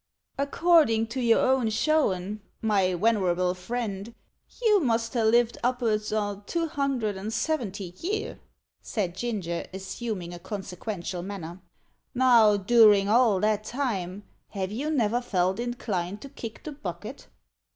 "Accordin' 0.39 1.05
to 1.09 1.21
your 1.21 1.39
own 1.45 1.69
showin', 1.69 2.41
my 2.59 2.95
wenerable 2.95 3.53
friend, 3.55 4.15
you 4.59 4.79
must 4.79 5.13
ha' 5.13 5.23
lived 5.29 5.59
uppards 5.63 6.11
o' 6.11 6.41
two 6.47 6.67
hundred 6.67 7.17
and 7.17 7.31
seventy 7.31 7.93
year," 7.99 8.39
said 8.81 9.13
Ginger, 9.13 9.67
assuming 9.71 10.33
a 10.33 10.39
consequential 10.39 11.21
manner. 11.21 11.61
"Now, 12.15 12.57
doorin' 12.57 13.09
all 13.09 13.39
that 13.41 13.63
time, 13.63 14.23
have 14.49 14.71
you 14.71 14.89
never 14.89 15.21
felt 15.21 15.59
inclined 15.59 16.19
to 16.21 16.29
kick 16.29 16.63
the 16.63 16.71
bucket?" 16.71 17.27